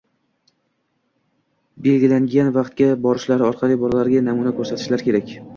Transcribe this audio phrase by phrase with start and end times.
[1.87, 5.35] belgilangan vaqtga borishlari orqali bolalariga namuna ko‘rsatishlari kerak.